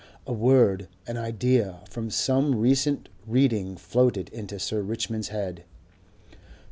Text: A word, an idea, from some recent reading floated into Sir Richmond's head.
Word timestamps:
A 0.25 0.33
word, 0.33 0.87
an 1.05 1.15
idea, 1.17 1.81
from 1.87 2.09
some 2.09 2.55
recent 2.55 3.07
reading 3.27 3.77
floated 3.77 4.29
into 4.29 4.57
Sir 4.57 4.81
Richmond's 4.81 5.27
head. 5.27 5.63